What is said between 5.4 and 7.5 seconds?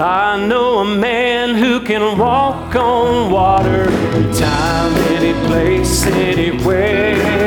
place, anywhere.